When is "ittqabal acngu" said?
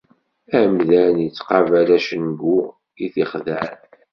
1.27-2.57